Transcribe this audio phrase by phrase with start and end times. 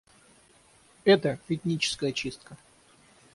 [1.05, 2.57] Это— этническая чистка.